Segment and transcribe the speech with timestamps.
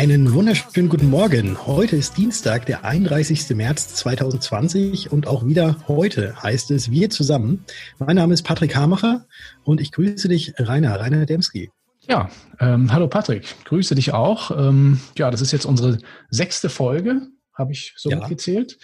[0.00, 1.66] Einen wunderschönen guten Morgen.
[1.66, 3.50] Heute ist Dienstag, der 31.
[3.50, 7.66] März 2020 und auch wieder heute heißt es Wir zusammen.
[7.98, 9.26] Mein Name ist Patrick Hamacher
[9.62, 11.70] und ich grüße dich, Rainer, Rainer Demski.
[12.08, 14.50] Ja, ähm, hallo Patrick, grüße dich auch.
[14.58, 15.98] Ähm, ja, das ist jetzt unsere
[16.30, 17.20] sechste Folge,
[17.52, 18.20] habe ich so ja.
[18.20, 18.78] mitgezählt.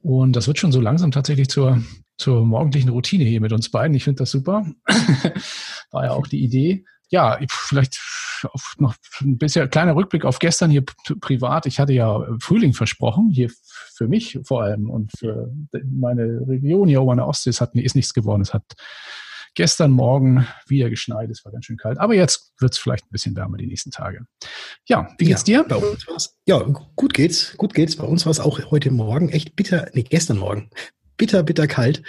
[0.00, 1.82] Und das wird schon so langsam tatsächlich zur,
[2.16, 3.94] zur morgendlichen Routine hier mit uns beiden.
[3.94, 4.64] Ich finde das super.
[5.90, 6.86] War ja auch die Idee.
[7.12, 8.00] Ja, vielleicht
[8.78, 10.82] noch ein bisschen kleiner Rückblick auf gestern hier
[11.20, 11.66] privat.
[11.66, 13.50] Ich hatte ja Frühling versprochen, hier
[13.94, 15.52] für mich vor allem und für
[15.84, 17.50] meine Region hier oben an der Ostsee.
[17.50, 18.40] Es hat, ist nichts geworden.
[18.40, 18.64] Es hat
[19.54, 21.30] gestern Morgen wieder geschneit.
[21.30, 21.98] Es war ganz schön kalt.
[21.98, 24.24] Aber jetzt wird es vielleicht ein bisschen wärmer die nächsten Tage.
[24.86, 25.68] Ja, wie geht's ja, dir?
[25.68, 26.60] Bei uns war's, ja,
[26.96, 27.56] gut geht's.
[27.58, 27.96] Gut geht's.
[27.96, 30.70] Bei uns war es auch heute Morgen echt bitter, nee, gestern Morgen.
[31.18, 32.02] Bitter, bitter kalt.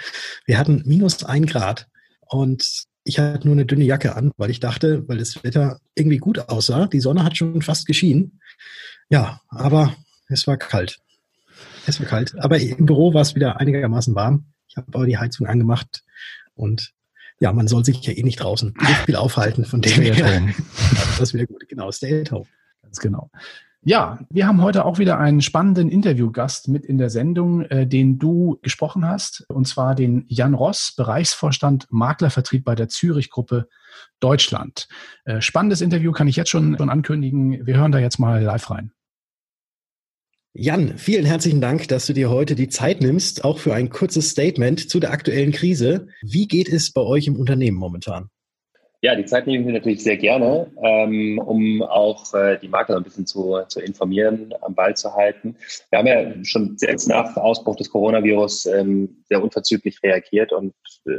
[0.46, 1.88] Wir hatten minus ein Grad.
[2.26, 6.18] Und ich hatte nur eine dünne Jacke an, weil ich dachte, weil das Wetter irgendwie
[6.18, 6.86] gut aussah.
[6.86, 8.40] Die Sonne hat schon fast geschienen.
[9.10, 9.94] Ja, aber
[10.28, 11.00] es war kalt.
[11.86, 12.34] Es war kalt.
[12.38, 14.46] Aber im Büro war es wieder einigermaßen warm.
[14.68, 16.02] Ich habe aber die Heizung angemacht
[16.54, 16.92] und
[17.40, 20.48] ja, man soll sich ja eh nicht draußen so viel aufhalten, von dem her.
[21.18, 21.68] das ist wieder gut.
[21.68, 22.46] Genau, stay at home.
[22.82, 23.30] Ganz genau.
[23.86, 28.18] Ja, wir haben heute auch wieder einen spannenden Interviewgast mit in der Sendung, äh, den
[28.18, 33.68] du gesprochen hast, und zwar den Jan Ross, Bereichsvorstand Maklervertrieb bei der Zürich Gruppe
[34.20, 34.88] Deutschland.
[35.26, 37.66] Äh, spannendes Interview kann ich jetzt schon, schon ankündigen.
[37.66, 38.90] Wir hören da jetzt mal live rein.
[40.54, 44.30] Jan, vielen herzlichen Dank, dass du dir heute die Zeit nimmst, auch für ein kurzes
[44.30, 46.06] Statement zu der aktuellen Krise.
[46.22, 48.30] Wie geht es bei euch im Unternehmen momentan?
[49.04, 52.96] Ja, die Zeit nehme ich mir natürlich sehr gerne, ähm, um auch äh, die Makler
[52.96, 55.56] ein bisschen zu, zu informieren, am Ball zu halten.
[55.90, 60.72] Wir haben ja schon selbst nach Ausbruch des Coronavirus ähm, sehr unverzüglich reagiert und
[61.04, 61.18] äh,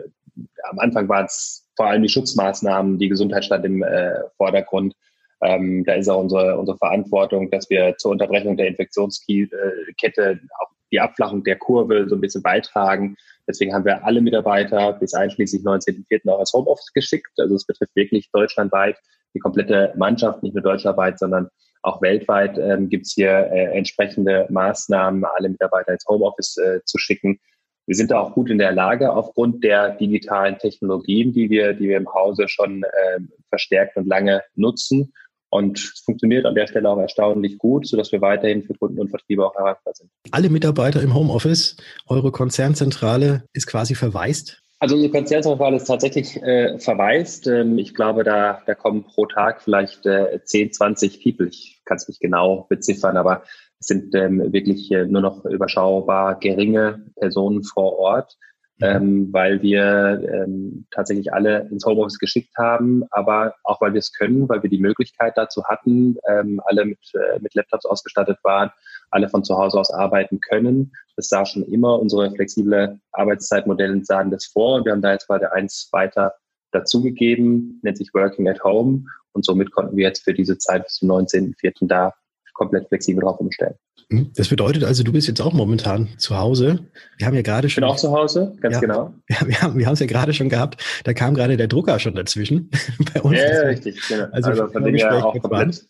[0.63, 4.95] am Anfang waren es vor allem die Schutzmaßnahmen, die Gesundheit stand im äh, Vordergrund.
[5.43, 10.99] Ähm, da ist auch unsere, unsere Verantwortung, dass wir zur Unterbrechung der Infektionskette auch die
[10.99, 13.15] Abflachung der Kurve so ein bisschen beitragen.
[13.47, 16.29] Deswegen haben wir alle Mitarbeiter bis einschließlich 19.04.
[16.29, 17.31] auch als Homeoffice geschickt.
[17.37, 18.97] Also es betrifft wirklich deutschlandweit
[19.33, 21.49] die komplette Mannschaft, nicht nur deutschlandweit, sondern
[21.83, 26.97] auch weltweit ähm, gibt es hier äh, entsprechende Maßnahmen, alle Mitarbeiter ins Homeoffice äh, zu
[26.97, 27.39] schicken.
[27.85, 31.89] Wir sind da auch gut in der Lage, aufgrund der digitalen Technologien, die wir, die
[31.89, 33.19] wir im Hause schon äh,
[33.49, 35.13] verstärkt und lange nutzen.
[35.49, 39.09] Und es funktioniert an der Stelle auch erstaunlich gut, sodass wir weiterhin für Kunden und
[39.09, 40.09] Vertriebe auch erreichbar sind.
[40.31, 44.61] Alle Mitarbeiter im Homeoffice, eure Konzernzentrale ist quasi verwaist?
[44.79, 47.47] Also unsere Konzernzentrale ist tatsächlich äh, verwaist.
[47.47, 51.47] Ähm, ich glaube, da, da kommen pro Tag vielleicht äh, 10, 20 People.
[51.47, 53.43] Ich kann es nicht genau beziffern, aber
[53.79, 58.37] es sind ähm, wirklich äh, nur noch überschaubar geringe Personen vor Ort
[58.81, 64.11] ähm, weil wir ähm, tatsächlich alle ins Homeoffice geschickt haben, aber auch weil wir es
[64.11, 68.71] können, weil wir die Möglichkeit dazu hatten, ähm, alle mit, äh, mit Laptops ausgestattet waren,
[69.11, 70.91] alle von zu Hause aus arbeiten können.
[71.15, 75.27] Das sah schon immer, unsere flexible Arbeitszeitmodelle sahen das vor und wir haben da jetzt
[75.27, 76.33] gerade eins weiter
[76.71, 80.95] dazugegeben, nennt sich Working at Home und somit konnten wir jetzt für diese Zeit bis
[80.95, 81.87] zum 19.04.
[81.87, 82.13] da
[82.55, 83.75] komplett flexibel drauf umstellen.
[84.09, 84.31] Hm?
[84.35, 86.79] Das bedeutet also, du bist jetzt auch momentan zu Hause.
[87.17, 87.83] Wir haben ja gerade schon.
[87.83, 89.13] Ich bin auch zu Hause, ganz ja, genau.
[89.29, 90.83] Ja, wir haben wir es ja gerade schon gehabt.
[91.03, 92.71] Da kam gerade der Drucker schon dazwischen
[93.13, 93.37] bei uns.
[93.37, 94.01] Ja, richtig.
[94.07, 94.25] Genau.
[94.31, 95.85] Also, also von dem her auch komplett,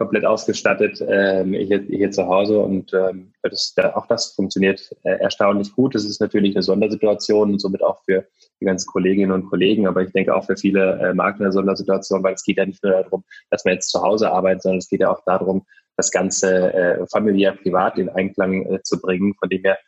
[0.00, 5.72] komplett ausgestattet ähm, hier, hier zu Hause und ähm, das, auch das funktioniert äh, erstaunlich
[5.74, 5.94] gut.
[5.94, 8.26] Das ist natürlich eine Sondersituation und somit auch für
[8.60, 12.22] die ganzen Kolleginnen und Kollegen, aber ich denke auch für viele äh, Makler eine Sondersituation,
[12.22, 14.88] weil es geht ja nicht nur darum, dass man jetzt zu Hause arbeitet, sondern es
[14.88, 15.66] geht ja auch darum,
[16.00, 19.34] das Ganze äh, familiär, privat in Einklang äh, zu bringen.
[19.38, 19.78] Von dem her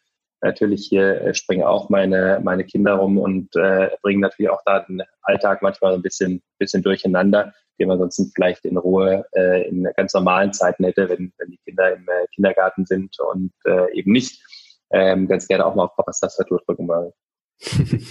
[0.43, 4.81] natürlich hier äh, springen auch meine, meine Kinder rum und äh, bringen natürlich auch da
[4.81, 9.89] den Alltag manchmal ein bisschen, bisschen durcheinander, den man sonst vielleicht in Ruhe äh, in
[9.97, 14.13] ganz normalen Zeiten hätte, wenn, wenn die Kinder im äh, Kindergarten sind und äh, eben
[14.13, 14.43] nicht
[14.91, 17.13] ähm, ganz gerne auch mal auf Papas Tastatur drücken wollen.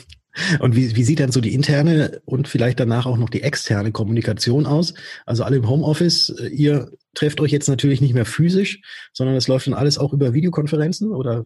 [0.59, 3.91] Und wie, wie sieht dann so die interne und vielleicht danach auch noch die externe
[3.91, 4.93] Kommunikation aus?
[5.25, 8.81] Also alle im Homeoffice, äh, ihr trefft euch jetzt natürlich nicht mehr physisch,
[9.13, 11.45] sondern es läuft dann alles auch über Videokonferenzen oder?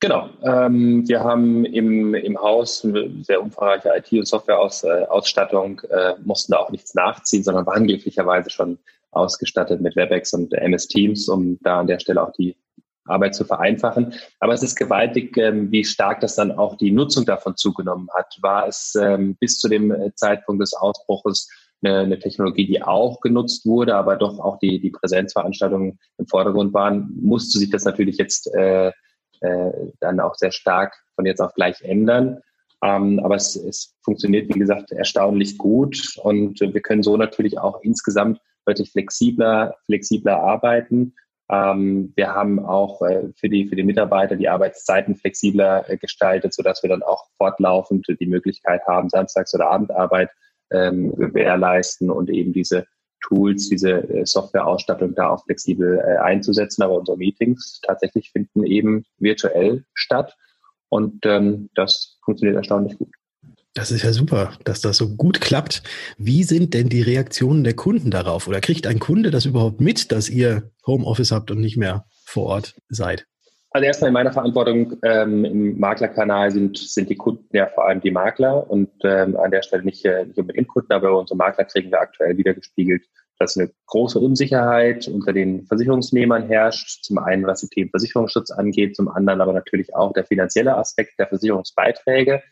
[0.00, 0.30] Genau.
[0.42, 6.58] Ähm, wir haben im, im Haus eine sehr umfangreiche IT- und Softwareausstattung, äh, mussten da
[6.58, 8.78] auch nichts nachziehen, sondern waren glücklicherweise schon
[9.10, 12.56] ausgestattet mit WebEx und MS Teams, um da an der Stelle auch die
[13.04, 14.14] Arbeit zu vereinfachen.
[14.38, 18.38] Aber es ist gewaltig, ähm, wie stark das dann auch die Nutzung davon zugenommen hat.
[18.40, 21.48] War es ähm, bis zu dem äh, Zeitpunkt des Ausbruches
[21.82, 26.74] eine, eine Technologie, die auch genutzt wurde, aber doch auch die, die Präsenzveranstaltungen im Vordergrund
[26.74, 28.92] waren, musste sich das natürlich jetzt äh,
[29.40, 32.40] äh, dann auch sehr stark von jetzt auf gleich ändern.
[32.82, 37.80] Ähm, aber es, es funktioniert, wie gesagt, erstaunlich gut und wir können so natürlich auch
[37.82, 41.14] insgesamt deutlich flexibler, flexibler arbeiten.
[41.50, 46.54] Ähm, wir haben auch äh, für, die, für die Mitarbeiter die Arbeitszeiten flexibler äh, gestaltet,
[46.54, 50.30] sodass wir dann auch fortlaufend die Möglichkeit haben, Samstags- oder Abendarbeit
[50.70, 52.86] ähm, gewährleisten und eben diese
[53.22, 56.82] Tools, diese äh, Softwareausstattung da auch flexibel äh, einzusetzen.
[56.82, 60.36] Aber unsere Meetings tatsächlich finden eben virtuell statt
[60.90, 63.08] und ähm, das funktioniert erstaunlich gut.
[63.74, 65.84] Das ist ja super, dass das so gut klappt.
[66.18, 68.48] Wie sind denn die Reaktionen der Kunden darauf?
[68.48, 72.46] Oder kriegt ein Kunde das überhaupt mit, dass ihr Homeoffice habt und nicht mehr vor
[72.46, 73.26] Ort seid?
[73.72, 78.00] Also erstmal in meiner Verantwortung ähm, im Maklerkanal sind, sind die Kunden ja vor allem
[78.00, 81.64] die Makler und ähm, an der Stelle nicht, äh, nicht unbedingt Kunden, aber unsere Makler
[81.64, 83.04] kriegen wir aktuell wieder gespiegelt,
[83.38, 87.04] dass eine große Unsicherheit unter den Versicherungsnehmern herrscht.
[87.04, 91.18] Zum einen, was die Themen Versicherungsschutz angeht, zum anderen aber natürlich auch der finanzielle Aspekt
[91.20, 92.42] der Versicherungsbeiträge.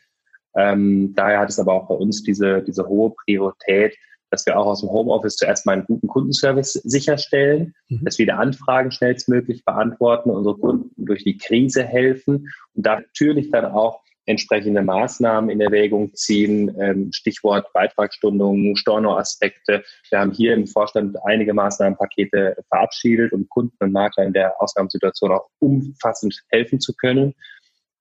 [0.55, 3.95] Ähm, daher hat es aber auch bei uns diese, diese hohe Priorität,
[4.29, 8.03] dass wir auch aus dem Homeoffice zuerst mal einen guten Kundenservice sicherstellen, mhm.
[8.03, 13.51] dass wir die Anfragen schnellstmöglich beantworten, unsere Kunden durch die Krise helfen und da natürlich
[13.51, 16.75] dann auch entsprechende Maßnahmen in Erwägung ziehen.
[16.79, 19.83] Ähm, Stichwort Beitragsstundungen, Storno-Aspekte.
[20.11, 25.31] Wir haben hier im Vorstand einige Maßnahmenpakete verabschiedet, um Kunden und Makler in der Ausgangssituation
[25.31, 27.33] auch umfassend helfen zu können.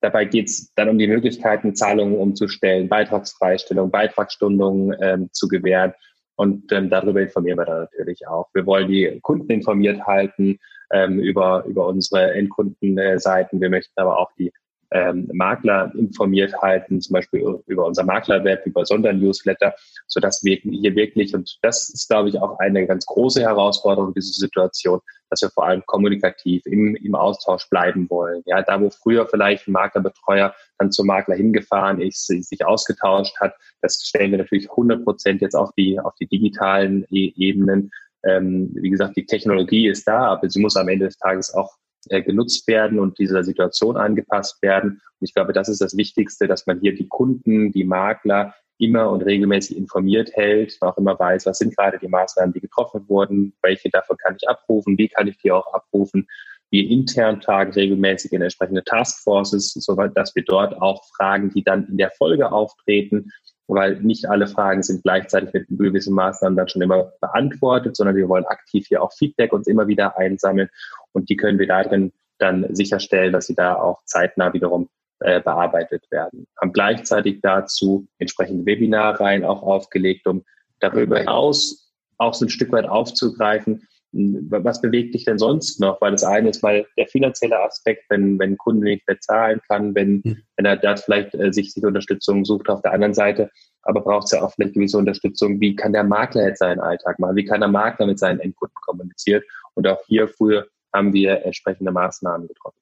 [0.00, 5.94] Dabei geht es dann um die Möglichkeiten, Zahlungen umzustellen, Beitragsfreistellung, Beitragsstundungen ähm, zu gewähren.
[6.38, 8.48] Und ähm, darüber informieren wir dann natürlich auch.
[8.54, 10.60] Wir wollen die Kunden informiert halten
[10.92, 13.60] ähm, über, über unsere Endkundenseiten.
[13.60, 14.52] Wir möchten aber auch die
[14.90, 19.74] ähm, Makler informiert halten, zum Beispiel über unser Maklerweb, über Sondernewsletter,
[20.06, 24.32] sodass wir hier wirklich, und das ist, glaube ich, auch eine ganz große Herausforderung dieser
[24.32, 25.00] Situation,
[25.30, 28.42] dass wir vor allem kommunikativ im, im Austausch bleiben wollen.
[28.46, 33.54] Ja, da wo früher vielleicht ein Maklerbetreuer dann zum Makler hingefahren ist, sich ausgetauscht hat,
[33.82, 37.90] das stellen wir natürlich 100 Prozent jetzt auf die, auf die digitalen e Ebenen.
[38.24, 41.76] Ähm, wie gesagt, die Technologie ist da, aber sie muss am Ende des Tages auch
[42.10, 45.00] äh, genutzt werden und dieser Situation angepasst werden.
[45.20, 49.10] Und ich glaube, das ist das Wichtigste, dass man hier die Kunden, die Makler immer
[49.10, 53.54] und regelmäßig informiert hält, auch immer weiß, was sind gerade die Maßnahmen, die getroffen wurden,
[53.62, 56.28] welche davon kann ich abrufen, wie kann ich die auch abrufen.
[56.70, 61.88] Wir intern tagen regelmäßig in entsprechende Taskforces, soweit dass wir dort auch Fragen, die dann
[61.88, 63.32] in der Folge auftreten,
[63.68, 68.28] weil nicht alle Fragen sind gleichzeitig mit gewissen Maßnahmen dann schon immer beantwortet, sondern wir
[68.28, 70.70] wollen aktiv hier auch Feedback uns immer wieder einsammeln
[71.12, 74.88] und die können wir darin dann sicherstellen, dass sie da auch zeitnah wiederum
[75.20, 76.46] äh, bearbeitet werden.
[76.60, 80.44] Haben gleichzeitig dazu entsprechende Webinarreihen auch aufgelegt, um
[80.80, 86.00] darüber hinaus auch so ein Stück weit aufzugreifen, was bewegt dich denn sonst noch?
[86.00, 89.94] Weil das eine ist mal der finanzielle Aspekt, wenn, wenn ein Kunde nicht bezahlen kann,
[89.94, 90.42] wenn, mhm.
[90.56, 93.50] wenn er da vielleicht äh, sich, sich Unterstützung sucht auf der anderen Seite,
[93.82, 95.60] aber braucht es ja auch vielleicht gewisse Unterstützung.
[95.60, 97.36] Wie kann der Makler jetzt seinen Alltag machen?
[97.36, 99.42] Wie kann der Makler mit seinen Endkunden kommunizieren?
[99.74, 102.78] Und auch hierfür haben wir entsprechende Maßnahmen getroffen.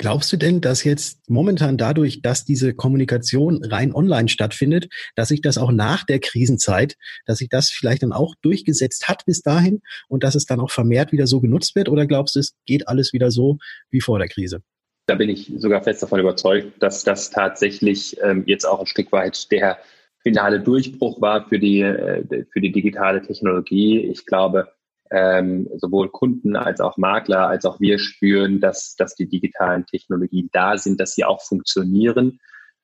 [0.00, 5.42] Glaubst du denn, dass jetzt momentan dadurch, dass diese Kommunikation rein online stattfindet, dass sich
[5.42, 9.82] das auch nach der Krisenzeit, dass sich das vielleicht dann auch durchgesetzt hat bis dahin
[10.08, 11.90] und dass es dann auch vermehrt wieder so genutzt wird?
[11.90, 13.58] Oder glaubst du, es geht alles wieder so
[13.90, 14.62] wie vor der Krise?
[15.04, 19.12] Da bin ich sogar fest davon überzeugt, dass das tatsächlich ähm, jetzt auch ein Stück
[19.12, 19.80] weit der
[20.22, 23.98] finale Durchbruch war für die, äh, für die digitale Technologie.
[23.98, 24.72] Ich glaube,
[25.10, 30.48] ähm, sowohl Kunden als auch Makler als auch wir spüren, dass, dass die digitalen Technologien
[30.52, 32.38] da sind, dass sie auch funktionieren.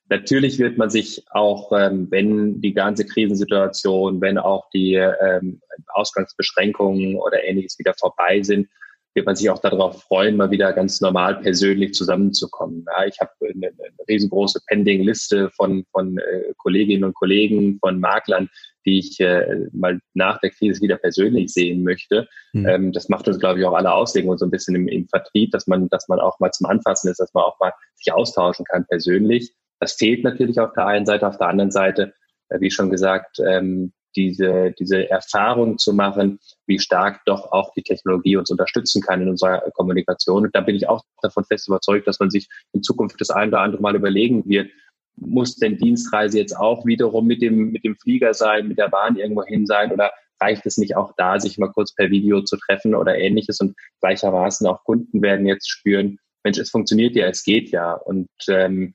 [0.08, 7.16] Natürlich wird man sich auch, ähm, wenn die ganze Krisensituation, wenn auch die ähm, Ausgangsbeschränkungen
[7.16, 8.68] oder ähnliches wieder vorbei sind,
[9.16, 12.84] wird man sich auch darauf freuen, mal wieder ganz normal persönlich zusammenzukommen.
[12.86, 18.50] Ja, ich habe eine, eine riesengroße Pending-Liste von, von äh, Kolleginnen und Kollegen, von Maklern,
[18.84, 22.28] die ich äh, mal nach der Krise wieder persönlich sehen möchte.
[22.52, 22.66] Mhm.
[22.68, 25.08] Ähm, das macht uns, glaube ich, auch alle auslegen und so ein bisschen im, im
[25.08, 28.12] Vertrieb, dass man, dass man auch mal zum Anfassen ist, dass man auch mal sich
[28.12, 29.54] austauschen kann persönlich.
[29.80, 32.12] Das fehlt natürlich auf der einen Seite, auf der anderen Seite,
[32.50, 37.82] äh, wie schon gesagt, ähm, diese, diese Erfahrung zu machen, wie stark doch auch die
[37.82, 40.44] Technologie uns unterstützen kann in unserer Kommunikation.
[40.44, 43.48] Und da bin ich auch davon fest überzeugt, dass man sich in Zukunft das ein
[43.48, 44.70] oder andere Mal überlegen wird,
[45.16, 49.16] muss denn Dienstreise jetzt auch wiederum mit dem, mit dem Flieger sein, mit der Bahn
[49.16, 52.56] irgendwo hin sein oder reicht es nicht auch da, sich mal kurz per Video zu
[52.58, 57.42] treffen oder ähnliches und gleichermaßen auch Kunden werden jetzt spüren, Mensch, es funktioniert ja, es
[57.42, 58.94] geht ja und ähm,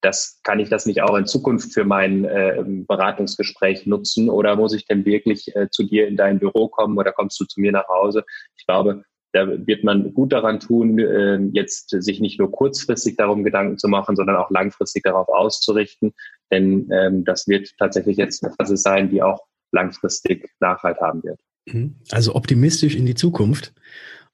[0.00, 4.74] das kann ich das nicht auch in Zukunft für mein äh, Beratungsgespräch nutzen oder muss
[4.74, 7.72] ich denn wirklich äh, zu dir in dein Büro kommen oder kommst du zu mir
[7.72, 8.24] nach Hause?
[8.56, 13.44] Ich glaube, da wird man gut daran tun, äh, jetzt sich nicht nur kurzfristig darum
[13.44, 16.12] Gedanken zu machen, sondern auch langfristig darauf auszurichten,
[16.50, 21.40] denn ähm, das wird tatsächlich jetzt eine Phase sein, die auch langfristig Nachhalt haben wird.
[21.66, 21.96] Mhm.
[22.10, 23.74] Also optimistisch in die Zukunft.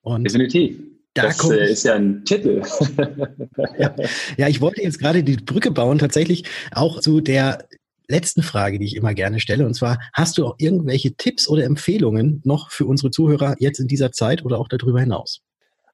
[0.01, 0.81] Und Definitiv.
[1.15, 2.63] Da das äh, ist ja ein Titel.
[3.79, 3.95] ja,
[4.37, 7.67] ja, ich wollte jetzt gerade die Brücke bauen, tatsächlich auch zu der
[8.09, 9.65] letzten Frage, die ich immer gerne stelle.
[9.65, 13.89] Und zwar, hast du auch irgendwelche Tipps oder Empfehlungen noch für unsere Zuhörer jetzt in
[13.89, 15.41] dieser Zeit oder auch darüber hinaus?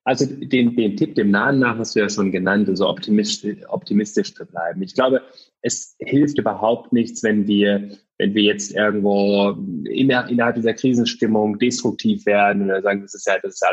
[0.04, 4.34] Also den, den Tipp dem Nahen nach hast du ja schon genannt, also optimistisch, optimistisch
[4.34, 4.82] zu bleiben.
[4.82, 5.20] Ich glaube,
[5.62, 12.64] es hilft überhaupt nichts, wenn wir, wenn wir jetzt irgendwo innerhalb dieser Krisenstimmung destruktiv werden
[12.64, 13.68] oder sagen, das ist ja, das ist ja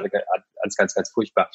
[0.61, 1.49] alles ganz, ganz furchtbar,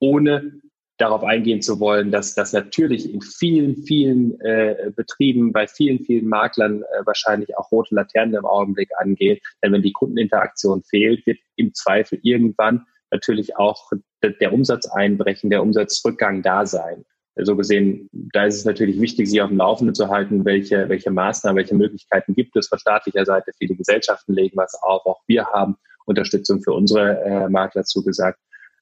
[0.00, 0.60] ohne
[0.98, 6.26] darauf eingehen zu wollen, dass das natürlich in vielen, vielen äh, Betrieben, bei vielen, vielen
[6.26, 9.42] Maklern äh, wahrscheinlich auch rote Laternen im Augenblick angeht.
[9.62, 15.62] Denn wenn die Kundeninteraktion fehlt, wird im Zweifel irgendwann natürlich auch der Umsatz einbrechen, der
[15.62, 17.04] Umsatzrückgang da sein.
[17.38, 21.10] So gesehen, da ist es natürlich wichtig, sich auf dem Laufenden zu halten, welche, welche
[21.10, 23.52] Maßnahmen, welche Möglichkeiten gibt es von staatlicher Seite.
[23.58, 25.76] Viele Gesellschaften legen was auf, auch wir haben
[26.06, 28.38] Unterstützung für unsere äh, Makler zugesagt.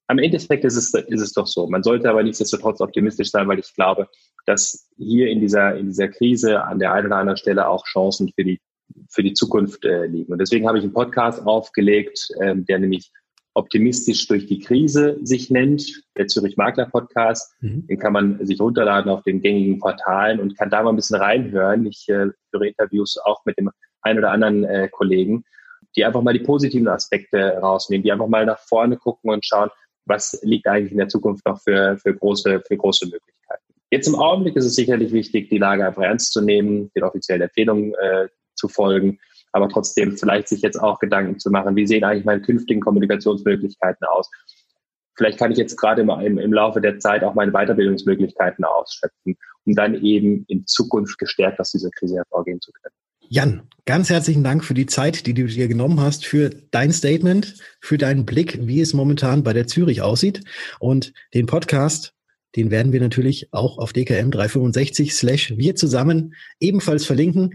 [0.07, 1.67] Am Endeffekt ist es, ist es doch so.
[1.67, 4.09] Man sollte aber nichtsdestotrotz optimistisch sein, weil ich glaube,
[4.47, 8.31] dass hier in dieser, in dieser Krise an der einen oder anderen Stelle auch Chancen
[8.35, 8.61] für die,
[9.09, 10.31] für die Zukunft äh, liegen.
[10.31, 13.11] Und deswegen habe ich einen Podcast aufgelegt, ähm, der nämlich
[13.55, 17.55] optimistisch durch die Krise sich nennt, der Zürich Makler Podcast.
[17.61, 17.87] Mhm.
[17.87, 21.21] Den kann man sich runterladen auf den gängigen Portalen und kann da mal ein bisschen
[21.21, 21.87] reinhören.
[21.87, 23.71] Ich äh, führe Interviews auch mit dem
[24.03, 25.45] einen oder anderen äh, Kollegen,
[25.97, 29.71] die einfach mal die positiven Aspekte rausnehmen, die einfach mal nach vorne gucken und schauen,
[30.05, 33.63] was liegt eigentlich in der Zukunft noch für, für, große, für große Möglichkeiten.
[33.91, 37.43] Jetzt im Augenblick ist es sicherlich wichtig, die Lage einfach ernst zu nehmen, den offiziellen
[37.43, 39.19] Empfehlungen äh, zu folgen
[39.55, 44.05] aber trotzdem vielleicht sich jetzt auch Gedanken zu machen, wie sehen eigentlich meine künftigen Kommunikationsmöglichkeiten
[44.07, 44.29] aus?
[45.17, 49.37] Vielleicht kann ich jetzt gerade im, im, im Laufe der Zeit auch meine Weiterbildungsmöglichkeiten ausschöpfen,
[49.65, 52.95] um dann eben in Zukunft gestärkt aus dieser Krise hervorgehen zu können.
[53.29, 57.55] Jan, ganz herzlichen Dank für die Zeit, die du dir genommen hast, für dein Statement,
[57.81, 60.43] für deinen Blick, wie es momentan bei der Zürich aussieht.
[60.81, 62.13] Und den Podcast,
[62.57, 67.55] den werden wir natürlich auch auf DKM 365 slash wir zusammen ebenfalls verlinken.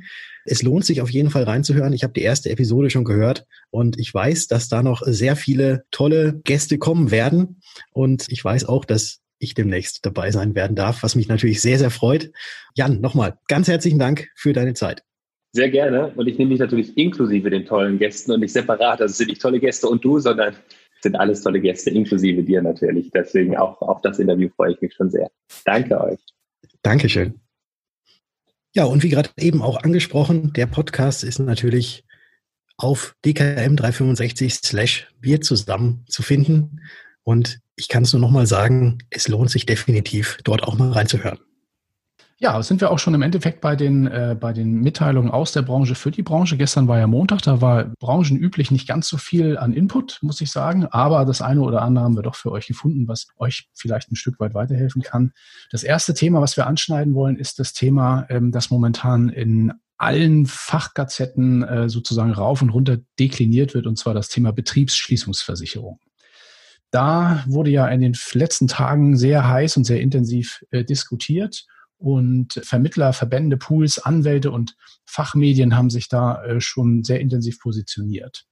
[0.51, 1.94] Es lohnt sich auf jeden Fall reinzuhören.
[1.94, 5.84] Ich habe die erste Episode schon gehört und ich weiß, dass da noch sehr viele
[5.91, 7.62] tolle Gäste kommen werden.
[7.91, 11.77] Und ich weiß auch, dass ich demnächst dabei sein werden darf, was mich natürlich sehr,
[11.77, 12.32] sehr freut.
[12.75, 15.03] Jan, nochmal ganz herzlichen Dank für deine Zeit.
[15.53, 16.13] Sehr gerne.
[16.15, 19.01] Und ich nehme dich natürlich inklusive den tollen Gästen und nicht separat.
[19.01, 20.56] Also es sind nicht tolle Gäste und du, sondern
[20.96, 23.12] es sind alles tolle Gäste, inklusive dir natürlich.
[23.12, 25.29] Deswegen auch auf das Interview freue ich mich schon sehr.
[25.63, 26.20] Danke euch.
[26.82, 27.39] Dankeschön.
[28.75, 32.03] Ja, und wie gerade eben auch angesprochen, der Podcast ist natürlich
[32.77, 36.81] auf DKM 365 slash wir zusammen zu finden.
[37.23, 41.39] Und ich kann es nur nochmal sagen, es lohnt sich definitiv, dort auch mal reinzuhören.
[42.41, 45.62] Ja, sind wir auch schon im Endeffekt bei den, äh, bei den Mitteilungen aus der
[45.62, 46.55] Branche für die Branche.
[46.55, 50.50] Gestern war ja Montag, da war branchenüblich nicht ganz so viel an Input, muss ich
[50.50, 50.86] sagen.
[50.86, 54.15] Aber das eine oder andere haben wir doch für euch gefunden, was euch vielleicht ein
[54.15, 55.34] Stück weit weiterhelfen kann.
[55.69, 60.46] Das erste Thema, was wir anschneiden wollen, ist das Thema, ähm, das momentan in allen
[60.46, 66.00] Fachgazetten äh, sozusagen rauf und runter dekliniert wird, und zwar das Thema Betriebsschließungsversicherung.
[66.89, 71.65] Da wurde ja in den letzten Tagen sehr heiß und sehr intensiv äh, diskutiert.
[72.00, 74.75] Und Vermittler, Verbände, Pools, Anwälte und
[75.06, 78.46] Fachmedien haben sich da äh, schon sehr intensiv positioniert.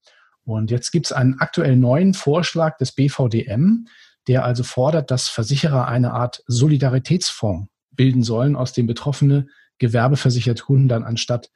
[0.43, 3.87] Und jetzt gibt es einen aktuell neuen Vorschlag des BVDM,
[4.27, 9.47] der also fordert, dass Versicherer eine Art Solidaritätsfonds bilden sollen, aus dem betroffene
[9.79, 11.49] gewerbeversicherte Kunden dann anstatt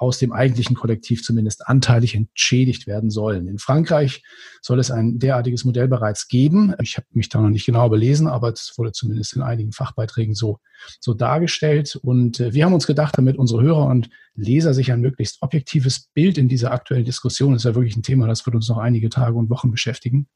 [0.00, 3.46] aus dem eigentlichen Kollektiv zumindest anteilig entschädigt werden sollen.
[3.46, 4.22] In Frankreich
[4.62, 6.74] soll es ein derartiges Modell bereits geben.
[6.80, 10.34] Ich habe mich da noch nicht genau belesen, aber es wurde zumindest in einigen Fachbeiträgen
[10.34, 10.58] so,
[11.00, 11.96] so dargestellt.
[12.02, 16.08] Und äh, wir haben uns gedacht, damit unsere Hörer und Leser sich ein möglichst objektives
[16.14, 18.78] Bild in dieser aktuellen Diskussion, das ist ja wirklich ein Thema, das wird uns noch
[18.78, 20.28] einige Tage und Wochen beschäftigen,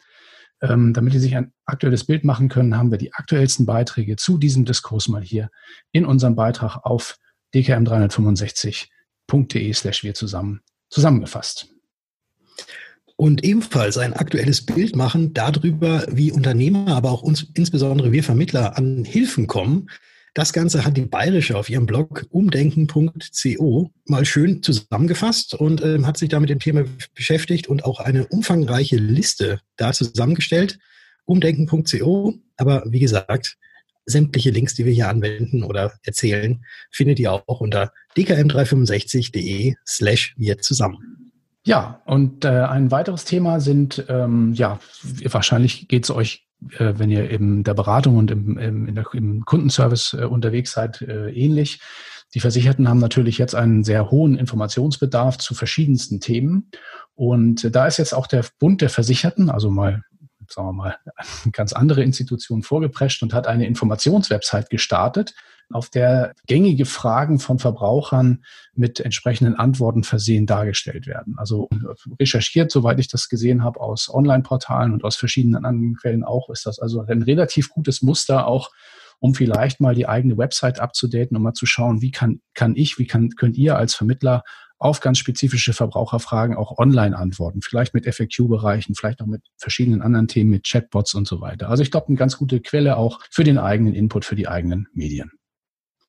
[0.61, 4.37] ähm, damit Sie sich ein aktuelles Bild machen können, haben wir die aktuellsten Beiträge zu
[4.37, 5.49] diesem Diskurs mal hier
[5.91, 7.17] in unserem Beitrag auf
[7.55, 8.91] DKM 365
[9.31, 11.69] de slash wir zusammen zusammengefasst.
[13.17, 18.77] Und ebenfalls ein aktuelles Bild machen darüber, wie Unternehmer, aber auch uns, insbesondere wir Vermittler
[18.77, 19.89] an Hilfen kommen.
[20.35, 26.17] Das Ganze hat die Bayerische auf ihrem Blog umdenken.co mal schön zusammengefasst und äh, hat
[26.17, 30.81] sich da mit dem Thema beschäftigt und auch eine umfangreiche Liste da zusammengestellt.
[31.25, 32.35] Umdenken.co.
[32.57, 33.59] Aber wie gesagt,
[34.07, 40.59] sämtliche Links, die wir hier anwenden oder erzählen, findet ihr auch unter dkm365.de slash wir
[40.59, 41.33] zusammen.
[41.67, 44.79] Ja, und äh, ein weiteres Thema sind, ähm, ja,
[45.25, 46.47] wahrscheinlich geht es euch,
[46.79, 51.01] äh, wenn ihr in der Beratung und im, im, der, im Kundenservice äh, unterwegs seid,
[51.01, 51.81] äh, ähnlich.
[52.35, 56.71] Die Versicherten haben natürlich jetzt einen sehr hohen Informationsbedarf zu verschiedensten Themen.
[57.15, 60.03] Und da ist jetzt auch der Bund der Versicherten, also mal
[60.51, 60.97] sagen wir mal,
[61.53, 65.35] ganz andere Institution vorgeprescht und hat eine Informationswebsite gestartet,
[65.71, 71.37] auf der gängige Fragen von Verbrauchern mit entsprechenden Antworten versehen dargestellt werden.
[71.39, 71.69] Also
[72.21, 76.67] recherchiert, soweit ich das gesehen habe, aus Online-Portalen und aus verschiedenen anderen Quellen auch, ist
[76.67, 78.71] das also ein relativ gutes Muster auch,
[79.21, 82.99] um vielleicht mal die eigene Website abzudaten, um mal zu schauen, wie kann, kann ich,
[82.99, 84.43] wie kann, könnt ihr als Vermittler
[84.85, 87.63] auf ganz spezifische Verbraucherfragen auch online antworten.
[87.63, 91.71] Vielleicht mit FAQ-Bereichen, vielleicht auch mit verschiedenen anderen Themen, mit Chatbots und so weiter.
[91.71, 94.87] Also ich glaube, eine ganz gute Quelle auch für den eigenen Input, für die eigenen
[94.93, 95.33] Medien.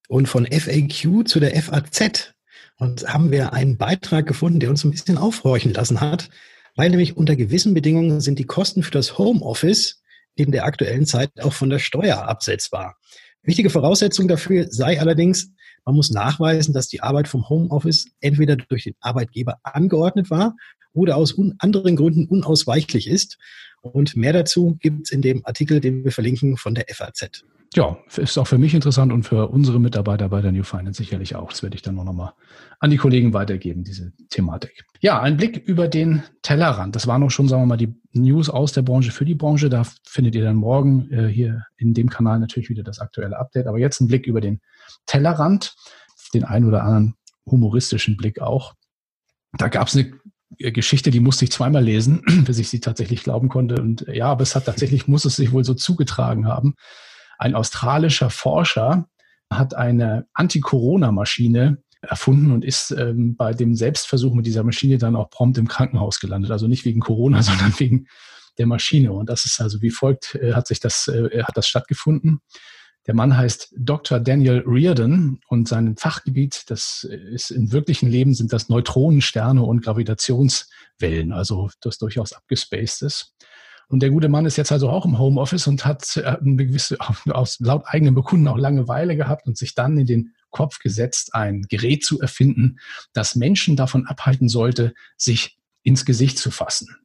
[0.09, 2.33] Und von FAQ zu der FAZ
[2.77, 6.29] und haben wir einen Beitrag gefunden, der uns ein bisschen aufhorchen lassen hat,
[6.75, 10.01] weil nämlich unter gewissen Bedingungen sind die Kosten für das Homeoffice
[10.35, 12.97] in der aktuellen Zeit auch von der Steuer absetzbar.
[13.41, 15.53] Wichtige Voraussetzung dafür sei allerdings,
[15.85, 20.55] man muss nachweisen, dass die Arbeit vom Homeoffice entweder durch den Arbeitgeber angeordnet war
[20.93, 23.37] oder aus anderen Gründen unausweichlich ist.
[23.81, 27.43] Und mehr dazu gibt es in dem Artikel, den wir verlinken von der FAZ.
[27.75, 31.35] Ja, ist auch für mich interessant und für unsere Mitarbeiter bei der New Finance sicherlich
[31.35, 31.49] auch.
[31.49, 32.33] Das werde ich dann noch mal
[32.79, 34.85] an die Kollegen weitergeben, diese Thematik.
[35.01, 36.95] Ja, ein Blick über den Tellerrand.
[36.95, 39.69] Das waren auch schon, sagen wir mal, die News aus der Branche für die Branche.
[39.69, 43.67] Da findet ihr dann morgen äh, hier in dem Kanal natürlich wieder das aktuelle Update.
[43.67, 44.61] Aber jetzt ein Blick über den
[45.05, 45.75] Tellerrand,
[46.33, 47.15] den einen oder anderen
[47.45, 48.73] humoristischen Blick auch.
[49.51, 50.13] Da gab es eine
[50.71, 53.81] Geschichte, die musste ich zweimal lesen, bis ich sie tatsächlich glauben konnte.
[53.81, 56.75] Und ja, aber es hat tatsächlich, muss es sich wohl so zugetragen haben.
[57.37, 59.07] Ein australischer Forscher
[59.51, 65.29] hat eine Anti-Corona-Maschine erfunden und ist ähm, bei dem Selbstversuch mit dieser Maschine dann auch
[65.29, 66.51] prompt im Krankenhaus gelandet.
[66.51, 68.07] Also nicht wegen Corona, sondern wegen
[68.57, 69.11] der Maschine.
[69.11, 72.39] Und das ist also wie folgt, äh, hat sich das, äh, hat das stattgefunden.
[73.07, 74.19] Der Mann heißt Dr.
[74.19, 81.31] Daniel Reardon und sein Fachgebiet, das ist im wirklichen Leben sind das Neutronensterne und Gravitationswellen,
[81.31, 83.35] also das durchaus abgespaced ist.
[83.87, 86.97] Und der gute Mann ist jetzt also auch im Homeoffice und hat äh, eine gewisse,
[87.31, 91.63] aus laut eigenem Bekunden auch Langeweile gehabt und sich dann in den Kopf gesetzt, ein
[91.63, 92.77] Gerät zu erfinden,
[93.13, 96.95] das Menschen davon abhalten sollte, sich ins Gesicht zu fassen.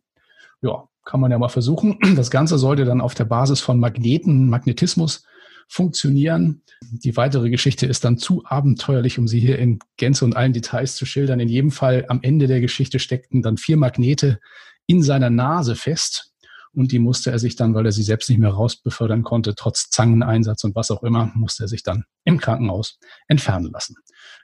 [0.62, 1.98] Ja, kann man ja mal versuchen.
[2.16, 5.24] Das Ganze sollte dann auf der Basis von Magneten, Magnetismus
[5.68, 6.62] funktionieren.
[6.82, 10.96] Die weitere Geschichte ist dann zu abenteuerlich, um sie hier in Gänze und allen Details
[10.96, 11.40] zu schildern.
[11.40, 14.40] In jedem Fall am Ende der Geschichte steckten dann vier Magnete
[14.86, 16.29] in seiner Nase fest
[16.72, 19.90] und die musste er sich dann, weil er sie selbst nicht mehr rausbefördern konnte, trotz
[19.90, 23.96] Zangeneinsatz und was auch immer, musste er sich dann im Krankenhaus entfernen lassen.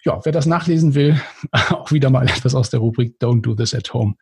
[0.04, 1.20] Ja, wer das nachlesen will,
[1.52, 4.14] auch wieder mal etwas aus der Rubrik Don't Do This at Home.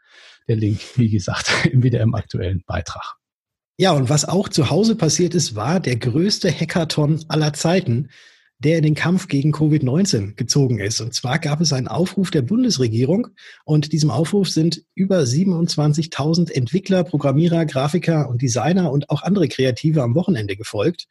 [0.48, 3.14] Der Link, wie gesagt, wieder im aktuellen Beitrag.
[3.76, 8.08] Ja, und was auch zu Hause passiert ist, war der größte Hackathon aller Zeiten
[8.58, 11.00] der in den Kampf gegen Covid-19 gezogen ist.
[11.00, 13.28] Und zwar gab es einen Aufruf der Bundesregierung
[13.64, 20.02] und diesem Aufruf sind über 27.000 Entwickler, Programmierer, Grafiker und Designer und auch andere Kreative
[20.02, 21.06] am Wochenende gefolgt.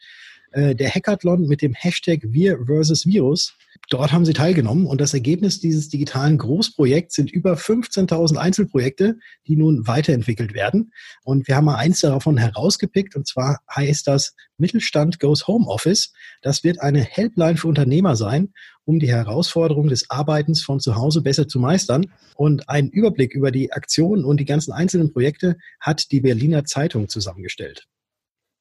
[0.53, 3.55] Äh, der Hackathon mit dem Hashtag Wir versus Virus
[3.89, 9.55] dort haben sie teilgenommen und das Ergebnis dieses digitalen Großprojekts sind über 15.000 Einzelprojekte, die
[9.55, 10.91] nun weiterentwickelt werden.
[11.23, 16.13] Und wir haben mal eins davon herausgepickt und zwar heißt das Mittelstand Goes Home Office.
[16.41, 18.53] Das wird eine Helpline für Unternehmer sein,
[18.85, 22.11] um die Herausforderung des Arbeitens von zu Hause besser zu meistern.
[22.35, 27.09] Und einen Überblick über die Aktionen und die ganzen einzelnen Projekte hat die Berliner Zeitung
[27.09, 27.87] zusammengestellt.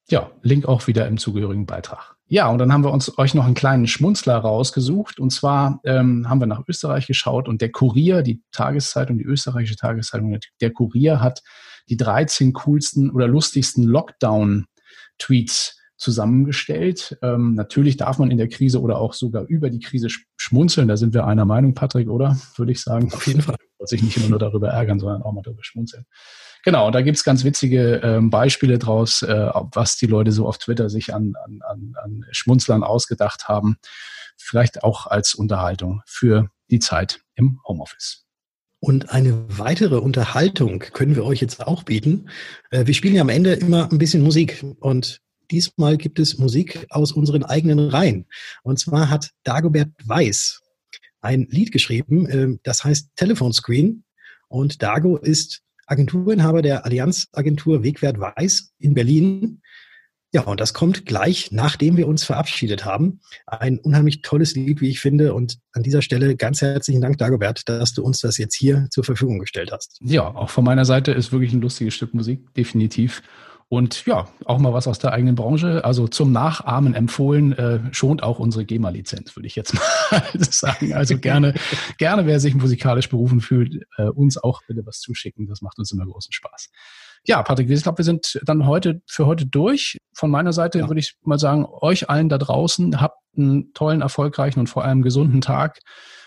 [0.08, 2.16] Ja, Link auch wieder im zugehörigen Beitrag.
[2.26, 5.20] Ja, und dann haben wir uns euch noch einen kleinen Schmunzler rausgesucht.
[5.20, 9.76] Und zwar ähm, haben wir nach Österreich geschaut und der Kurier, die Tageszeitung, die österreichische
[9.76, 11.42] Tageszeitung, der Kurier hat
[11.88, 17.18] die 13 coolsten oder lustigsten Lockdown-Tweets zusammengestellt.
[17.22, 20.88] Ähm, natürlich darf man in der Krise oder auch sogar über die Krise schmunzeln.
[20.88, 22.36] Da sind wir einer Meinung, Patrick, oder?
[22.56, 23.12] Würde ich sagen.
[23.12, 23.56] Auf jeden Fall.
[23.84, 26.06] Sich nicht immer nur darüber ärgern, sondern auch mal darüber schmunzeln.
[26.64, 30.88] Genau, da gibt's ganz witzige ähm, Beispiele draus, äh, was die Leute so auf Twitter
[30.88, 33.78] sich an, an, an, an Schmunzlern ausgedacht haben.
[34.36, 38.24] Vielleicht auch als Unterhaltung für die Zeit im Homeoffice.
[38.78, 42.28] Und eine weitere Unterhaltung können wir euch jetzt auch bieten.
[42.70, 45.20] Äh, wir spielen ja am Ende immer ein bisschen Musik und
[45.50, 48.26] diesmal gibt es Musik aus unseren eigenen Reihen.
[48.62, 50.62] Und zwar hat Dagobert Weiß
[51.20, 54.04] ein Lied geschrieben, äh, das heißt Telephone Screen.
[54.48, 59.62] Und Dago ist Agenturinhaber der Allianzagentur Wegwert Weiß in Berlin.
[60.34, 63.20] Ja, und das kommt gleich, nachdem wir uns verabschiedet haben.
[63.46, 65.34] Ein unheimlich tolles Lied, wie ich finde.
[65.34, 69.04] Und an dieser Stelle ganz herzlichen Dank, Dagobert, dass du uns das jetzt hier zur
[69.04, 69.98] Verfügung gestellt hast.
[70.00, 73.22] Ja, auch von meiner Seite ist wirklich ein lustiges Stück Musik, definitiv.
[73.72, 75.82] Und ja, auch mal was aus der eigenen Branche.
[75.82, 79.72] Also zum Nachahmen empfohlen, äh, schont auch unsere GEMA-Lizenz, würde ich jetzt
[80.10, 80.92] mal sagen.
[80.92, 81.54] Also gerne,
[81.96, 85.46] gerne, wer sich musikalisch berufen fühlt, äh, uns auch bitte was zuschicken.
[85.46, 86.68] Das macht uns immer großen Spaß.
[87.24, 89.96] Ja, Patrick, ich glaube, wir sind dann heute für heute durch.
[90.12, 90.88] Von meiner Seite ja.
[90.90, 95.00] würde ich mal sagen, euch allen da draußen, habt einen tollen, erfolgreichen und vor allem
[95.00, 95.78] gesunden Tag.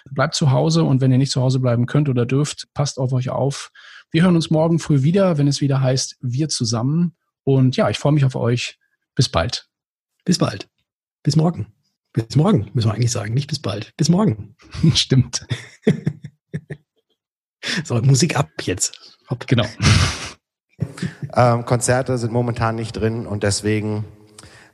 [0.09, 3.13] Bleibt zu Hause und wenn ihr nicht zu Hause bleiben könnt oder dürft, passt auf
[3.13, 3.69] euch auf.
[4.09, 7.15] Wir hören uns morgen früh wieder, wenn es wieder heißt, wir zusammen.
[7.45, 8.77] Und ja, ich freue mich auf euch.
[9.13, 9.69] Bis bald.
[10.25, 10.67] Bis bald.
[11.23, 11.67] Bis morgen.
[12.11, 13.33] Bis morgen, müssen wir eigentlich sagen.
[13.33, 13.95] Nicht bis bald.
[13.97, 14.55] Bis morgen.
[14.95, 15.45] Stimmt.
[17.83, 19.15] so, Musik ab jetzt.
[19.29, 19.47] Hopp.
[19.47, 19.65] Genau.
[21.33, 24.03] Ähm, Konzerte sind momentan nicht drin und deswegen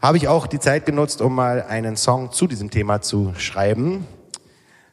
[0.02, 4.08] habe ich auch die Zeit genutzt, um mal einen Song zu diesem Thema zu schreiben.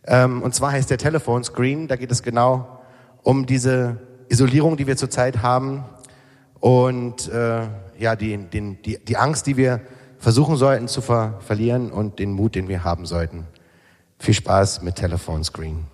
[0.07, 1.89] Ähm, und zwar heißt der Telephone Screen.
[1.89, 2.81] Da geht es genau
[3.23, 5.85] um diese Isolierung, die wir zurzeit haben
[6.61, 7.69] und äh,
[7.99, 9.81] ja, die, den, die, die Angst, die wir
[10.19, 13.47] versuchen sollten zu ver verlieren und den Mut, den wir haben sollten.
[14.19, 15.87] Viel Spaß mit Telephone Screen.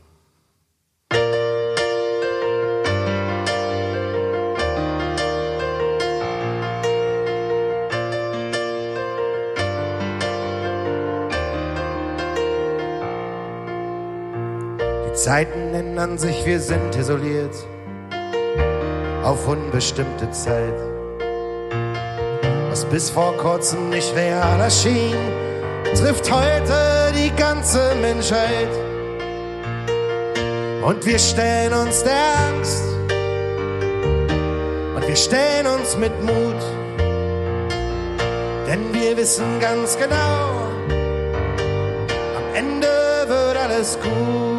[15.07, 17.55] Die Zeiten ändern sich, wir sind isoliert
[19.25, 20.75] auf unbestimmte Zeit.
[22.69, 25.17] Was bis vor kurzem nicht real erschien,
[25.95, 28.69] trifft heute die ganze Menschheit.
[30.83, 32.13] Und wir stellen uns der
[32.51, 32.85] Angst
[34.95, 36.63] und wir stellen uns mit Mut,
[38.69, 40.69] denn wir wissen ganz genau,
[42.37, 42.87] am Ende
[43.29, 44.54] wird alles gut.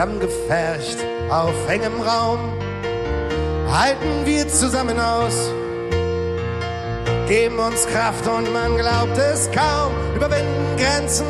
[0.00, 0.96] Zusammengepfercht
[1.28, 2.38] auf engem Raum.
[3.70, 5.52] Halten wir zusammen aus,
[7.28, 11.26] geben uns Kraft und man glaubt es kaum, überwinden Grenzen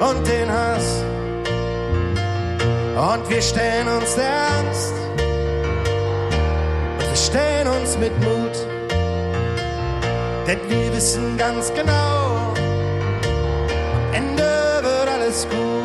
[0.00, 1.02] und den Hass.
[2.94, 4.94] Und wir stellen uns der Angst.
[6.98, 8.66] Wir stellen uns mit Mut,
[10.46, 12.52] denn wir wissen ganz genau,
[13.94, 14.42] am Ende
[14.82, 15.83] wird alles gut.